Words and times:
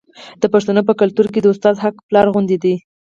د 0.41 0.43
پښتنو 0.53 0.81
په 0.89 0.93
کلتور 1.01 1.27
کې 1.33 1.39
د 1.41 1.47
استاد 1.53 1.75
حق 1.83 1.95
د 1.99 2.03
پلار 2.07 2.27
غوندې 2.33 2.57
دی. 2.63 2.75